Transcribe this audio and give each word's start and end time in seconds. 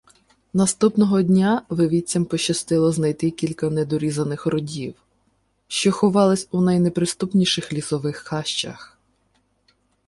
Наступного 0.53 1.21
дня 1.21 1.61
вивідцям 1.69 2.25
пощастило 2.25 2.91
знайти 2.91 3.31
кілька 3.31 3.69
недорізаних 3.69 4.45
родів, 4.45 4.95
що 5.67 5.91
ховались 5.91 6.47
у 6.51 6.61
найнеприступніших 6.61 7.73
лісових 7.73 8.15
хащах. 8.17 8.97